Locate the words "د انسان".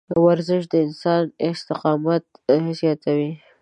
0.71-1.23